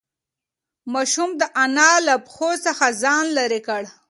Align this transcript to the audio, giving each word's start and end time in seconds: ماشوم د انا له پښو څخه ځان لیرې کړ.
ماشوم 0.93 1.29
د 1.41 1.43
انا 1.63 1.91
له 2.07 2.15
پښو 2.25 2.51
څخه 2.65 2.85
ځان 3.01 3.25
لیرې 3.37 3.61
کړ. 3.67 3.81